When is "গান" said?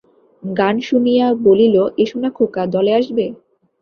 0.43-0.75